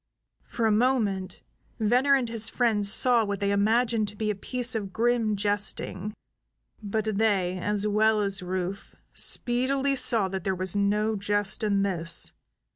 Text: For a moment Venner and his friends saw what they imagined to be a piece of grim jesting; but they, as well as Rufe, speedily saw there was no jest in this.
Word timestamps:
For 0.47 0.65
a 0.65 0.71
moment 0.71 1.43
Venner 1.79 2.15
and 2.15 2.27
his 2.27 2.49
friends 2.49 2.91
saw 2.91 3.23
what 3.23 3.39
they 3.39 3.51
imagined 3.51 4.07
to 4.07 4.15
be 4.15 4.31
a 4.31 4.35
piece 4.35 4.73
of 4.73 4.91
grim 4.91 5.35
jesting; 5.35 6.15
but 6.81 7.19
they, 7.19 7.59
as 7.59 7.85
well 7.85 8.21
as 8.21 8.41
Rufe, 8.41 8.95
speedily 9.13 9.95
saw 9.95 10.27
there 10.27 10.55
was 10.55 10.75
no 10.75 11.15
jest 11.15 11.63
in 11.63 11.83
this. 11.83 12.33